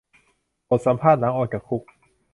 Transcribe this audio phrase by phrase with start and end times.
[0.67, 1.83] บทสัมภาษณ์หลังออกจากคุก